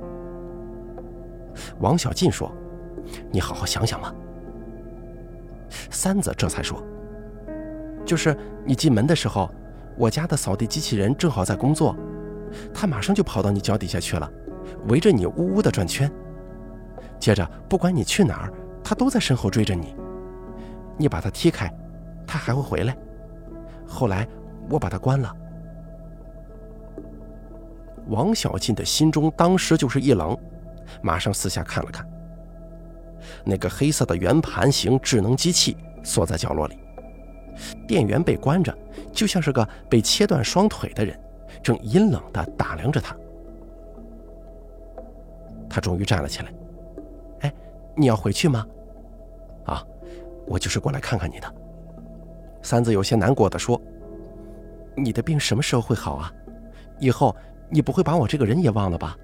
[1.79, 2.51] 王小进说
[3.31, 4.13] ：“你好好想想嘛。”
[5.91, 6.83] 三子这才说
[8.05, 8.35] ：“就是
[8.65, 9.49] 你进门的时候。”
[9.97, 11.93] 我家的扫地机器人正好在工作，
[12.73, 14.31] 它马上就跑到你脚底下去了，
[14.87, 16.09] 围着你呜呜的转圈。
[17.19, 19.93] 接着，不管你去哪儿，它都在身后追着你。
[20.97, 21.69] 你把它踢开，
[22.25, 22.95] 它还会回来。
[23.85, 24.25] 后来
[24.69, 25.35] 我把它关了。
[28.07, 30.37] 王小进的心中当时就是一冷，
[31.01, 32.07] 马上四下看了看。
[33.43, 36.79] 那个黑色的圆盘形智能机器缩在角落里。
[37.87, 38.75] 电源被关着，
[39.11, 41.19] 就像是个被切断双腿的人，
[41.61, 43.15] 正阴冷地打量着他。
[45.69, 46.53] 他终于站了起来。
[47.41, 47.53] “哎，
[47.95, 48.65] 你要回去吗
[49.67, 49.85] ？”“啊，
[50.47, 51.53] 我就是过来看看你的。”
[52.63, 53.79] 三子有些难过的说。
[54.95, 56.33] “你的病什么时候会好啊？
[56.97, 57.35] 以后
[57.69, 59.17] 你不会把我这个人也忘了吧？”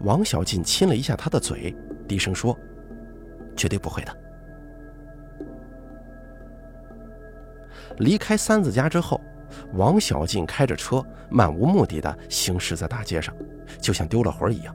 [0.00, 1.74] 王小进亲了一下他的嘴，
[2.08, 2.58] 低声说
[3.56, 4.16] ：“绝对不会的。”
[7.98, 9.20] 离开三子家之后，
[9.74, 13.34] 王小进开着车漫无目的的行驶在大街上，
[13.80, 14.74] 就像丢了魂一样。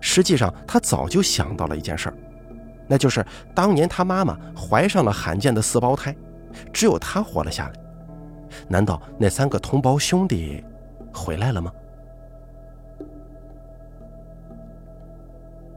[0.00, 2.14] 实际上，他早就想到了一件事儿，
[2.88, 3.24] 那就是
[3.54, 6.16] 当年他妈妈怀上了罕见的四胞胎，
[6.72, 7.74] 只有他活了下来。
[8.68, 10.64] 难道那三个同胞兄弟
[11.12, 11.72] 回来了吗？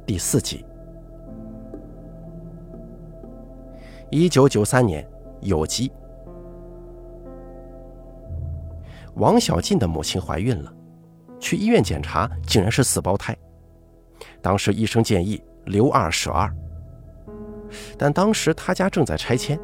[0.06, 0.63] 第四集，
[4.12, 5.06] 一九九三年。
[5.41, 5.91] 有机。
[9.15, 10.74] 王小进的母亲怀孕了，
[11.39, 13.36] 去医院检查，竟然是四胞胎。
[14.41, 16.52] 当时医生建议留二舍二，
[17.96, 19.60] 但当时他家正在拆迁，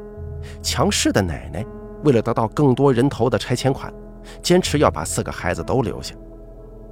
[0.61, 1.65] 强势的奶奶
[2.03, 3.91] 为了得到更多人头的拆迁款，
[4.41, 6.13] 坚持要把四个孩子都留下。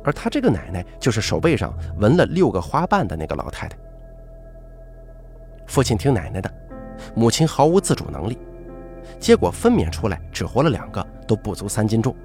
[0.04, 3.78] 而他这个奶奶就是手背上纹了六个花瓣的那个老太太。
[5.68, 6.52] 父亲听奶奶的，
[7.16, 8.38] 母亲毫无自主能力。
[9.20, 12.16] 结果分娩出来只活了两个，都不足三斤重，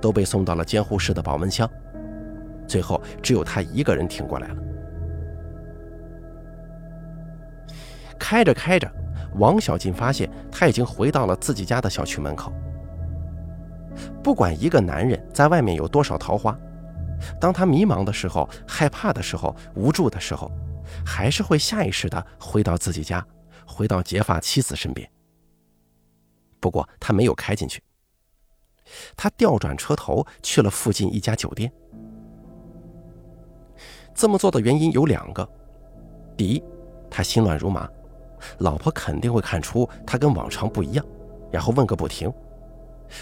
[0.00, 1.68] 都被送到了监护室的保温箱。
[2.66, 4.56] 最后只有他一个人挺过来了。
[8.18, 8.90] 开着开着，
[9.34, 12.52] 王小进发现他已经回到了自己家的小区门口。
[14.22, 16.56] 不管一个男人在外面有多少桃花，
[17.40, 20.50] 当他迷茫的时候、害怕的时候、无助的时候，
[21.04, 23.24] 还是会下意识的回到自己家，
[23.66, 25.08] 回到结发妻子身边。
[26.60, 27.82] 不过他没有开进去，
[29.16, 31.72] 他调转车头去了附近一家酒店。
[34.14, 35.48] 这么做的原因有两个：
[36.36, 36.62] 第一，
[37.10, 37.88] 他心乱如麻，
[38.58, 41.04] 老婆肯定会看出他跟往常不一样，
[41.50, 42.32] 然后问个不停。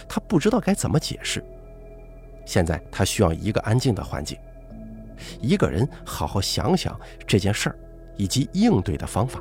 [0.09, 1.45] 他不知道该怎么解释。
[2.51, 4.37] 现在他需要一个安静的环境，
[5.41, 7.79] 一个人好好想想这件事儿
[8.17, 9.41] 以及应对的方法。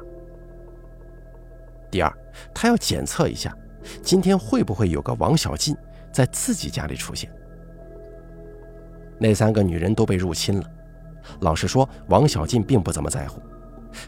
[1.90, 2.18] 第二，
[2.54, 3.52] 他要检测一下，
[4.04, 5.76] 今天会不会有个王小进
[6.12, 7.32] 在自己家里出现。
[9.18, 10.72] 那三个女人都被入侵了。
[11.40, 13.42] 老实说，王小进并不怎么在乎，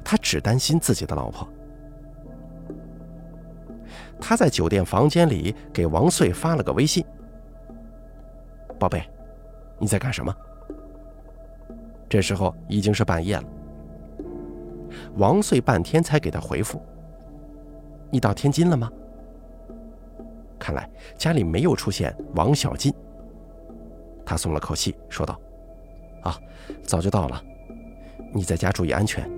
[0.04, 1.52] 他只担心自己的老婆。
[4.20, 7.04] 他在酒店房间里给王穗发了个微信
[8.82, 9.08] ：“宝贝，
[9.78, 10.36] 你在干什么？”
[12.10, 13.44] 这时候已经是半夜了。
[15.18, 16.82] 王穗半天才给他回复
[18.10, 18.92] ：“你到天津了吗？”
[20.58, 22.92] 看来家里没有出现王小进。
[24.26, 25.40] 他松了口气，说道。
[26.24, 26.40] 啊，
[26.82, 27.40] 早就到了。
[28.34, 29.30] 你在家注意安全，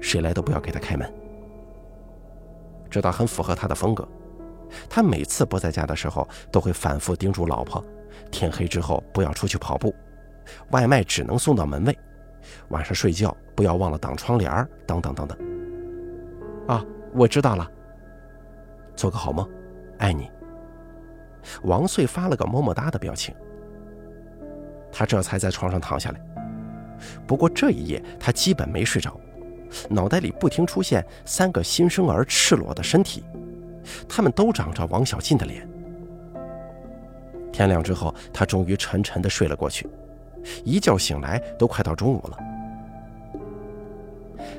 [0.00, 1.12] 谁来都不要给他开门。
[2.90, 4.08] 这倒很符合他的风格。
[4.88, 7.84] 他每次不在家的时候，都会反复叮嘱老婆：
[8.30, 9.94] 天黑之后不要出去跑步，
[10.70, 11.98] 外卖只能送到门卫，
[12.68, 15.38] 晚上睡觉不要忘了挡窗帘等等等等。
[16.66, 17.70] 啊，我知道了。
[18.94, 19.48] 做个好梦，
[19.98, 20.30] 爱你。
[21.62, 23.34] 王穗发了个么么哒的表情。
[24.90, 26.20] 他这才在床上躺下来。
[27.26, 29.20] 不过这一夜他基本没睡着，
[29.90, 33.22] 脑袋里不停出现三个新生儿赤裸的身体，
[34.08, 35.68] 他们都长着王小进的脸。
[37.56, 39.88] 天亮之后，他终于沉沉的睡了过去，
[40.62, 42.38] 一觉醒来都快到中午了。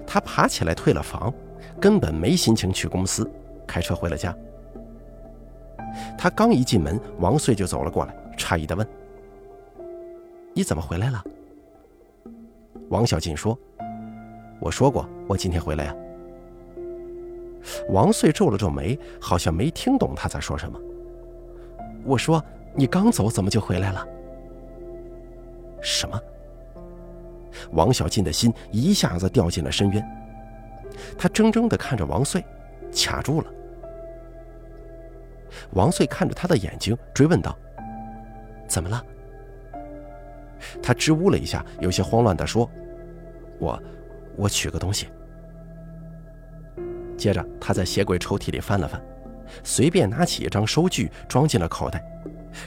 [0.07, 1.31] 他爬起来退了房，
[1.79, 3.29] 根本没心情去公司，
[3.67, 4.35] 开车回了家。
[6.17, 8.87] 他刚一进门，王穗就走了过来，诧异的问。
[10.55, 11.23] 你怎么回来了？
[12.89, 13.55] 王小进说
[14.59, 15.95] ：“我说过，我今天回来呀。”
[17.93, 20.79] 王穗皱了皱眉，好像没听懂他在说什么。
[22.03, 22.43] 我说
[22.77, 24.07] ：“你刚走，怎么就回来了？”
[25.81, 26.21] 什么？
[27.71, 30.05] 王小进的心一下子掉进了深渊。
[31.17, 32.43] 他怔怔地看着王穗，
[32.93, 33.47] 卡住了。
[35.71, 37.57] 王穗看着他的眼睛，追问道
[38.67, 39.03] ：“怎么了？”
[40.81, 42.69] 他支吾了一下，有些慌乱地说
[43.59, 43.81] ：“我，
[44.35, 45.07] 我取个东西。”
[47.17, 49.01] 接着，他在鞋柜抽屉里翻了翻，
[49.63, 52.03] 随便拿起一张收据装进了口袋，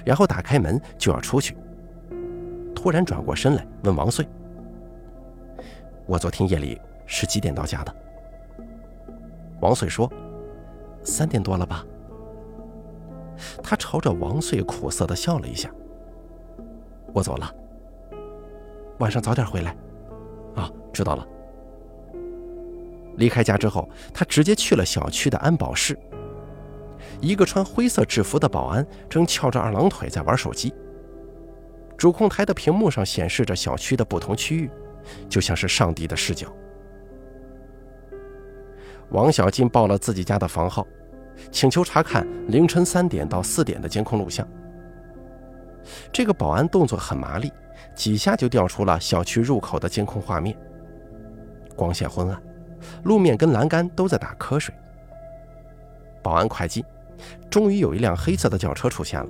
[0.05, 1.57] 然后打开门就要出去。
[2.75, 4.27] 突然转过身来问王穗
[6.07, 7.95] ：“我昨天夜里是几点到家的？”
[9.61, 10.11] 王穗说
[11.05, 11.85] ：“三点多了吧。”
[13.63, 15.71] 他朝着王穗苦涩地笑了一下
[17.13, 17.55] ：“我走了。”
[18.99, 19.75] 晚上早点回来，
[20.55, 21.27] 啊，知道了。
[23.17, 25.99] 离开家之后，他直接去了小区的安保室。
[27.21, 30.73] 一个穿灰色制服的保安正翘着二郎腿在玩手机。
[31.97, 34.71] 主控台的屏幕上显示着小区的不同区域，
[35.29, 36.47] 就像是上帝的视角。
[39.11, 40.87] 王小进报了自己家的房号，
[41.51, 44.47] 请求查看凌晨三点到四点的监控录像。
[46.13, 47.53] 这个保安动作很麻利。
[47.95, 50.57] 几下就调出了小区入口的监控画面。
[51.75, 52.41] 光线昏暗，
[53.03, 54.73] 路面跟栏杆都在打瞌睡。
[56.23, 56.85] 保安快进，
[57.51, 59.29] 终于有一辆黑色的轿车出现了。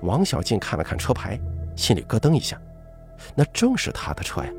[0.00, 1.38] 王小静看了看车牌，
[1.76, 2.60] 心里咯噔一下，
[3.34, 4.50] 那正是他的车呀。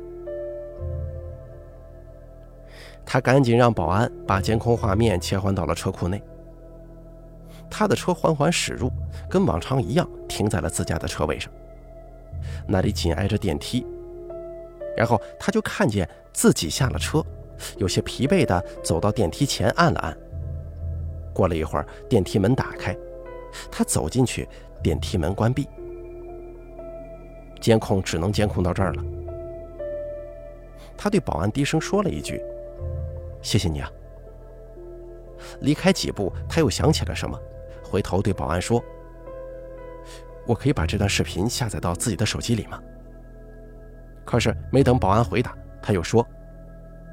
[3.04, 6.20] 他赶紧让保安把监控画面切换到了车库内。
[7.70, 8.90] 他的车缓缓驶入，
[9.28, 11.52] 跟往常一样停在了自家的车位上。
[12.66, 13.86] 那里紧挨着电梯，
[14.96, 17.24] 然后他就看见自己下了车，
[17.76, 20.16] 有些疲惫地走到电梯前按了按。
[21.36, 22.96] 过了一会儿，电梯门打开，
[23.70, 24.48] 他走进去，
[24.82, 25.68] 电梯门关闭，
[27.60, 29.04] 监控只能监控到这儿了。
[30.96, 32.42] 他对保安低声说了一句
[33.42, 33.90] ：“谢谢你啊。”
[35.60, 37.38] 离开几步，他又想起了什么，
[37.84, 38.82] 回头对保安说
[40.48, 42.82] ：“我可以把这段视频下载到自己的手机里吗？”
[44.24, 46.26] 可是没等保安回答，他又说：“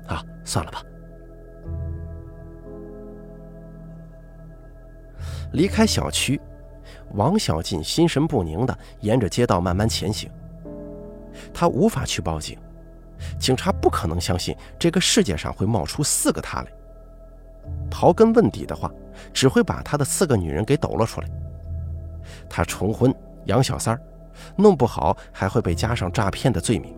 [0.08, 0.82] 啊，算了吧。”
[5.54, 6.40] 离开小区，
[7.14, 10.30] 王小进心神不宁地沿着街道慢慢前行。
[11.54, 12.58] 他无法去报警，
[13.40, 16.68] 警察不可能相信这个世界上会冒出四个他来。
[17.90, 18.92] 刨根问底的话，
[19.32, 21.30] 只会把他的四个女人给抖了出来。
[22.50, 23.14] 他重婚
[23.46, 24.02] 养小三儿，
[24.56, 26.96] 弄不好还会被加上诈骗的罪名。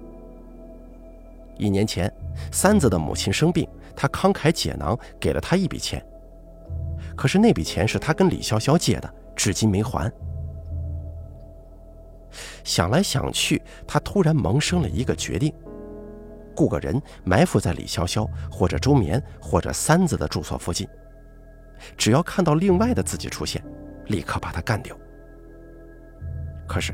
[1.57, 2.11] 一年前，
[2.51, 6.03] 三子的母亲生病，他慷慨解囊给了他一笔钱。
[7.15, 10.11] 可是那笔钱是他跟李潇潇借的，至今没还。
[12.63, 15.53] 想来想去，他突然萌生了一个决定：
[16.55, 20.87] 雇个人埋伏在李潇潇或者周眠或者三子的住所附近，
[21.95, 23.63] 只要看到另外的自己出现，
[24.07, 24.95] 立刻把他干掉。
[26.67, 26.93] 可是，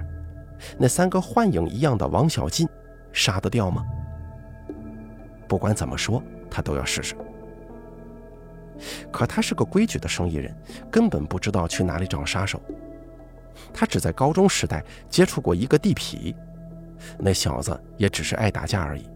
[0.77, 2.67] 那三个幻影一样的王小进，
[3.11, 3.83] 杀得掉吗？
[5.47, 7.15] 不管怎么说，他都要试试。
[9.11, 10.55] 可他是个规矩的生意人，
[10.89, 12.61] 根本不知道去哪里找杀手。
[13.73, 16.35] 他只在高中时代接触过一个地痞，
[17.19, 19.07] 那小子也只是爱打架而已。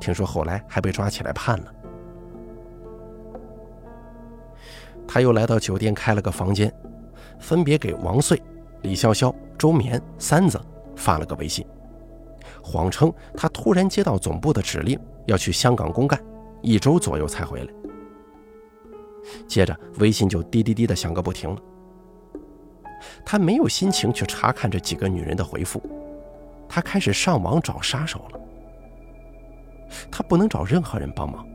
[0.00, 1.74] 听说后来还被抓起来判了。
[5.06, 6.72] 他又来到酒店开了个房间，
[7.38, 8.40] 分别给王穗、
[8.82, 10.60] 李潇潇、周眠三子
[10.96, 11.64] 发了个微信，
[12.62, 16.20] 谎称他突然接到总部的指令要去香港公干，
[16.60, 17.72] 一周左右才回来。
[19.46, 21.60] 接着微信就滴滴滴的响个不停了。
[23.24, 25.82] 他没有心情去查看这几个女人的回复，
[26.68, 28.40] 他开始上网找杀手了。
[30.10, 31.46] 他不能找任何人帮忙，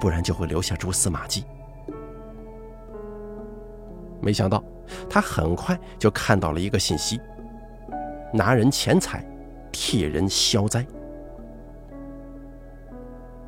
[0.00, 1.44] 不然就会留下蛛丝马迹。
[4.20, 4.62] 没想到，
[5.08, 7.20] 他很快就看到了一个信息：
[8.32, 9.24] 拿人钱财，
[9.72, 10.86] 替人消灾。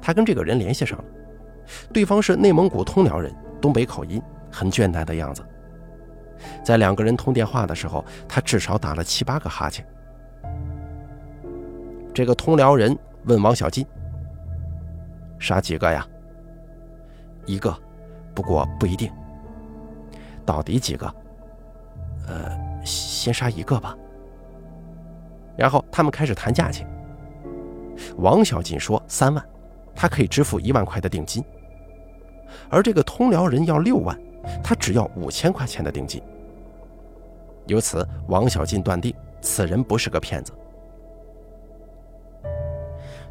[0.00, 1.04] 他跟这个人联系上了，
[1.92, 5.42] 对方是内蒙古通辽人，东北口音，很倦怠的样子。
[6.64, 9.86] 在两个人通电话的时候，他至少打了七八个哈欠。
[12.12, 13.86] 这个通辽人问王小金
[15.38, 16.06] ：“杀几个呀
[17.46, 17.74] ？”“一个，
[18.34, 19.10] 不过不一定。
[20.44, 21.06] ”“到底几个
[22.26, 22.50] ？”“呃，
[22.84, 23.96] 先杀一个吧。”
[25.56, 26.86] 然后他们开始谈价钱。
[28.16, 29.44] 王小金说：“三万，
[29.94, 31.44] 他可以支付一万块的定金。”
[32.68, 34.18] 而这个通辽人要六万，
[34.62, 36.22] 他只要五千块钱的定金。
[37.66, 40.52] 由此，王小进断定此人不是个骗子。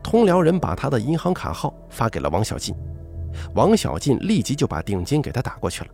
[0.03, 2.76] 通辽人把他的银行卡号发给了王小进，
[3.53, 5.89] 王小进立即就把定金给他打过去了。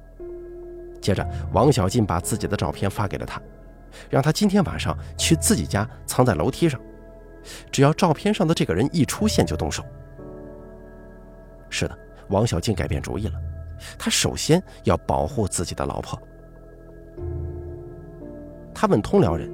[1.01, 3.41] 接着，王小进把自己的照片发给了他，
[4.09, 6.79] 让他今天晚上去自己家藏在楼梯上，
[7.71, 9.83] 只要照片上的这个人一出现就动手。
[11.69, 11.97] 是的，
[12.29, 13.33] 王小进改变主意了，
[13.97, 16.19] 他首先要保护自己的老婆。
[18.73, 19.51] 他问通辽人：“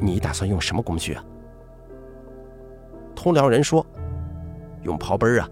[0.00, 1.24] 你打算用什么工具啊？”
[3.14, 3.84] 通辽人说
[4.82, 5.48] ：“用刨奔啊。”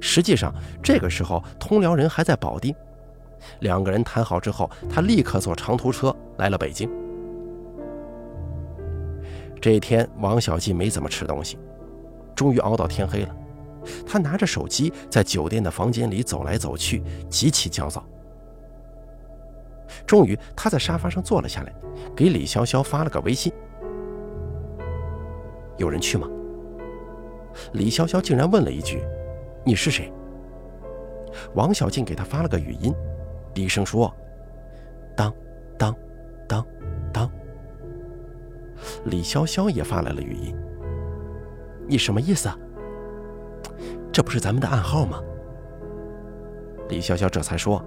[0.00, 2.74] 实际上，这个时候通辽人还在保定。
[3.60, 6.90] 两个人谈好之后，他立刻坐长途车来了北京。
[9.60, 11.58] 这一天，王小进没怎么吃东西，
[12.34, 13.36] 终于熬到天黑了。
[14.06, 18.04] 他拿着手机在酒店的房间里走来走去，极其焦躁。
[20.06, 21.72] 终于，他在沙发上坐了下来，
[22.14, 23.52] 给李潇潇发了个微信
[25.78, 26.28] ：“有人去吗？”
[27.74, 29.02] 李潇潇竟然问了一句
[29.64, 30.12] ：“你是谁？”
[31.54, 32.94] 王小静给他发了个语音，
[33.52, 34.12] 低声说
[35.16, 35.32] ：“当
[35.78, 35.94] 当
[36.48, 36.64] 当
[37.12, 37.30] 当。”
[39.06, 40.56] 李潇潇也发来了语音
[41.86, 42.58] ：“你什么意思啊？
[44.12, 45.20] 这不是咱们的暗号吗？”
[46.88, 47.84] 李潇潇这才说：“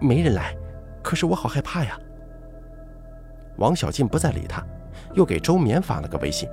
[0.00, 0.56] 没人来。”
[1.02, 1.98] 可是我好害怕呀！
[3.56, 4.62] 王小静不再理他，
[5.14, 6.46] 又给周眠发了个微信：“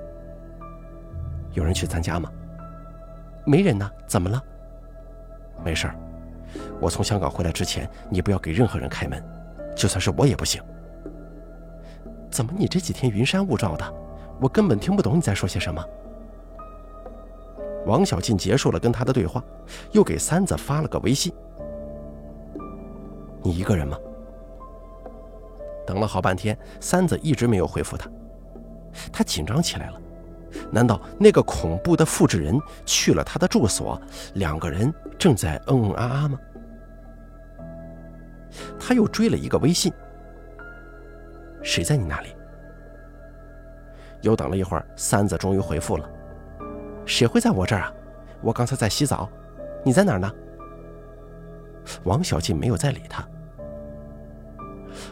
[1.52, 2.32] 有人去咱家吗
[3.46, 4.42] ？”“没人呢，怎么了
[5.66, 5.96] ？”“没事儿，
[6.80, 9.22] 我从香港回来之前，你不要给任何人开门，
[9.76, 10.64] 就算是我也不行。
[12.32, 13.94] ”“怎么你这几天云山雾罩的，
[14.40, 15.84] 我根本听不懂你在说些什么？”
[17.88, 19.44] 王小进结束了跟他的对话，
[19.94, 21.34] 又给三子发了个微信
[23.42, 23.98] ：“你一个人吗？”
[25.88, 28.10] 等了好半天，三子一直没有回复他，
[29.12, 30.02] 他紧张起来了，
[30.70, 34.00] 难道那个恐怖的复制人去了他的住所，
[34.34, 36.40] 两个人正在嗯嗯啊啊吗？
[38.78, 39.94] 他又追了一个微信
[41.64, 42.36] ：“谁在你那里？”
[44.24, 46.10] 又等了一会儿，三子终于回复了
[47.08, 47.94] ：“谁会在我这儿啊？
[48.42, 49.28] 我刚才在洗澡，
[49.84, 50.32] 你在哪儿呢？”
[52.04, 53.26] 王小静没有再理他，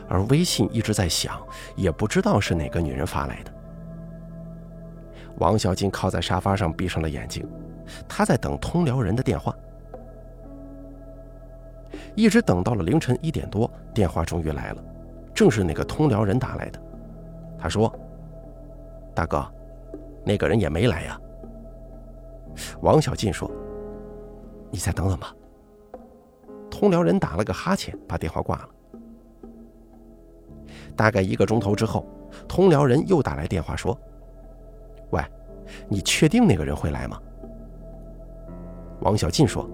[0.09, 1.41] 而微信一直在响，
[1.75, 3.51] 也不知道是哪个女人发来的。
[5.37, 7.47] 王小静靠在沙发上，闭上了眼睛，
[8.07, 9.55] 她在等通辽人的电话，
[12.13, 14.83] 一直等到了凌晨一点多，电话终于来了，
[15.33, 16.79] 正是那个通辽人打来的。
[17.57, 17.91] 他说
[19.15, 19.45] ：“大哥，
[20.25, 21.19] 那个人也没来呀。”
[22.81, 23.49] 王小静说
[24.71, 25.33] ：“你再等等吧。”
[26.69, 28.69] 通辽人打了个哈欠，把电话挂了。
[30.95, 32.05] 大概一个钟头之后，
[32.47, 33.97] 通辽人又打来电话说
[35.11, 35.21] ：“喂，
[35.87, 37.21] 你确定那个人会来吗？”
[39.01, 39.69] 王小进说：“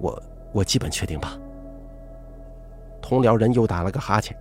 [0.00, 0.22] 我
[0.52, 1.38] 我基本确定吧。”
[3.00, 4.36] 通辽人又打了个哈欠：“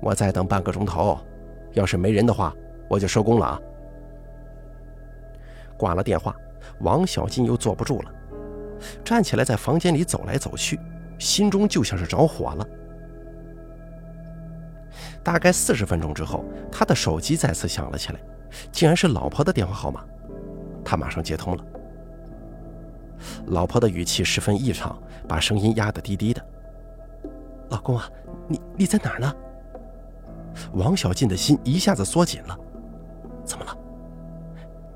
[0.00, 1.18] 我再等半个钟头，
[1.72, 2.54] 要是没人的话，
[2.90, 3.60] 我就收工了啊。”
[5.76, 6.34] 挂了电话，
[6.80, 8.10] 王小进又坐不住了。
[9.04, 10.78] 站起来，在房间里走来走去，
[11.18, 12.66] 心中就像是着火了。
[15.22, 18.20] 大概四十分钟之后，他的手机再次响了起来，
[18.70, 20.04] 竟然是老婆的电话号码。
[20.84, 21.64] 他马上接通了，
[23.46, 24.96] 老婆的语气十分异常，
[25.26, 26.40] 把声音压得低低的
[27.70, 28.08] ：“老公啊，
[28.46, 29.34] 你你在哪儿呢？”
[30.74, 32.56] 王小进的心一下子缩紧了。
[33.44, 33.75] 怎么了？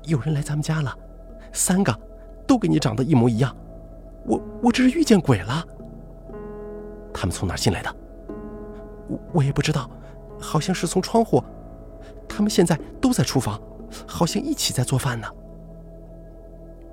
[0.05, 0.95] 有人来咱们家了，
[1.53, 1.97] 三个，
[2.47, 3.55] 都跟你长得一模一样。
[4.25, 5.65] 我我这是遇见鬼了。
[7.13, 7.95] 他们从哪进来的？
[9.07, 9.89] 我我也不知道，
[10.39, 11.43] 好像是从窗户。
[12.27, 13.59] 他们现在都在厨房，
[14.07, 15.27] 好像一起在做饭呢。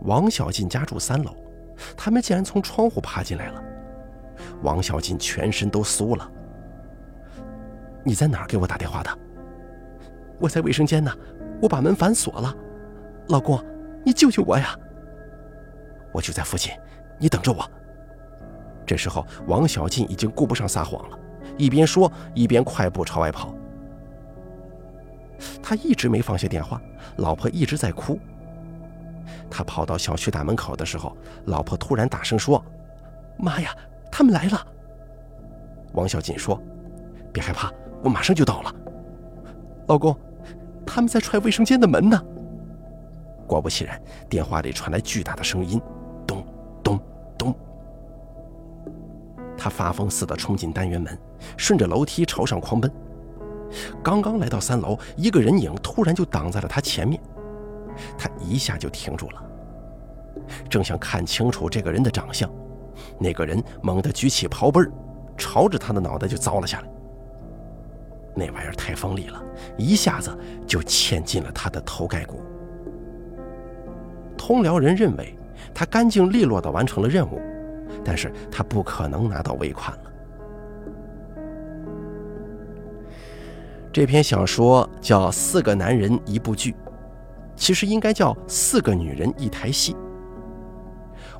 [0.02, 1.30] 王小进家住三楼，
[1.96, 3.62] 他们竟然从窗户爬进来了。
[4.62, 6.30] 王小进全身都酥了。
[8.04, 9.10] 你在哪儿给我打电话的？
[10.40, 11.12] 我在卫生间呢，
[11.60, 12.54] 我把门反锁了。
[13.28, 13.62] 老公，
[14.04, 14.76] 你救救我呀！
[16.12, 16.72] 我就在附近。
[17.20, 17.68] 你等着我。
[18.86, 21.18] 这时候，王小进已经顾不上撒谎了，
[21.56, 23.54] 一边说一边快步朝外跑。
[25.62, 26.80] 他一直没放下电话，
[27.16, 28.18] 老婆一直在哭。
[29.50, 31.16] 他跑到小区大门口的时候，
[31.46, 32.64] 老婆突然大声说
[33.36, 33.74] ：“妈呀，
[34.10, 34.66] 他们来了！”
[35.92, 36.60] 王小进说
[37.32, 37.70] ：“别害怕，
[38.02, 38.74] 我马上就到了。”
[39.88, 40.16] 老公，
[40.86, 42.22] 他们在踹卫生间的门呢。
[43.48, 45.80] 果不其然，电话里传来巨大的声音。
[46.26, 46.46] 咚
[46.84, 47.00] 咚
[47.36, 47.54] 咚！
[49.56, 51.18] 他发疯似的冲进单元门，
[51.56, 52.88] 顺着楼梯朝上狂奔。
[54.02, 57.20] 刚刚来到三楼，一个人影突然就挡在了他前面，
[58.16, 59.42] 他一下就停住了。
[60.70, 62.48] 正想看清楚这个人的长相，
[63.18, 64.80] 那个人猛地举起刨背
[65.36, 66.88] 朝着他的脑袋就凿了下来。
[68.34, 69.42] 那玩意儿太锋利了，
[69.76, 70.36] 一下子
[70.66, 72.40] 就嵌进了他的头盖骨。
[74.38, 75.34] 通辽人认为。
[75.74, 77.40] 他干净利落地完成了任务，
[78.04, 80.10] 但是他不可能拿到尾款了。
[83.92, 86.72] 这篇小说叫《四个男人一部剧》，
[87.54, 89.92] 其实应该叫《四个女人一台戏》。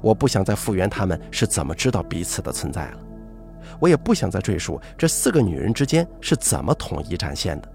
[0.01, 2.99] 我不想再复原他们是怎么知道彼此的存在了，
[3.81, 7.69] 我也不想再赘述这四个女人之间是怎么统一战线的，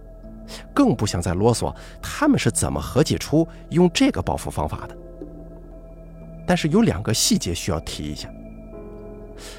[0.73, 4.95] 更不想再啰嗦他们是怎么合计出用这个报复方法的。
[6.45, 8.29] 但是有两个细节需要提一下。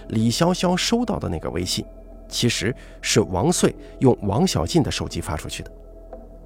[0.09, 1.85] 李潇潇收到的那个微信，
[2.29, 5.71] 其实是王穗用王小进的手机发出去的，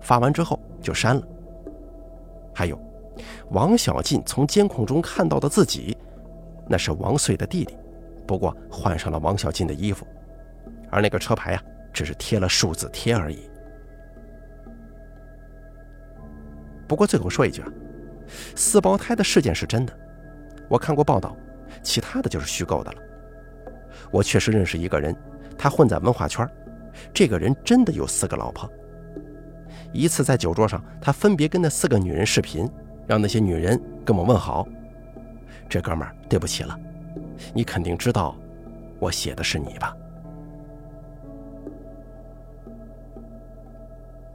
[0.01, 1.23] 发完之后就删了。
[2.55, 2.81] 还有，
[3.51, 5.97] 王小进从监控中看到的自己，
[6.67, 7.77] 那是王穗的弟弟，
[8.27, 10.07] 不过换上了王小进的衣服，
[10.91, 11.63] 而那个车牌啊，
[11.93, 13.39] 只是贴了数字贴而已。
[16.89, 17.69] 不过最后说一句啊，
[18.57, 19.93] 四胞胎的事件是真的。
[20.69, 21.37] 我看过报道，
[21.83, 22.99] 其他的就是虚构的了。
[24.11, 25.17] 我确实认识一个人，
[25.57, 26.49] 他混在文化圈，
[27.13, 28.71] 这个人真的有四个老婆。
[29.93, 32.71] 一次在酒桌上，他分别跟那四个女人视频，
[33.07, 34.67] 让那些女人跟我问好。
[35.69, 36.79] 这哥们儿，对不起了，
[37.55, 38.37] 你肯定知道，
[38.99, 39.97] 我写的是你吧？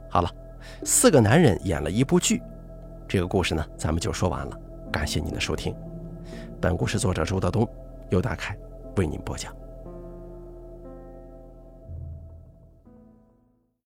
[0.08, 0.30] 好了，
[0.84, 2.42] 四个男人演了一部剧，
[3.08, 4.58] 这个故事呢，咱们就说完了。
[4.92, 5.74] 感谢您的收听。
[6.64, 7.68] 本故事作者周德东，
[8.08, 8.56] 由大凯
[8.96, 9.54] 为您播讲。